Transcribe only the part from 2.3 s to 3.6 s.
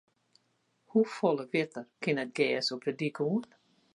gers op de dyk oan?